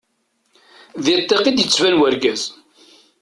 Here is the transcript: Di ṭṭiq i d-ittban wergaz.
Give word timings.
Di 1.03 1.13
ṭṭiq 1.21 1.45
i 1.45 1.51
d-ittban 1.57 1.95
wergaz. 1.99 2.41